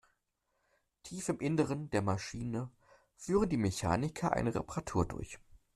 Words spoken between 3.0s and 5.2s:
führen die Mechaniker eine Reparatur